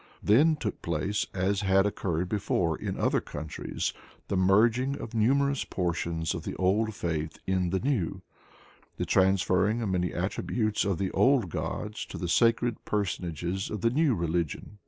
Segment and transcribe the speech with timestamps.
[0.23, 3.93] Then took place, as had occurred before in other countries,
[4.29, 8.23] the merging of numerous portions of the old faith in the new,
[8.97, 13.69] the transferring of many of the attributes of the old gods to the sacred personages
[13.69, 14.79] of the new religion.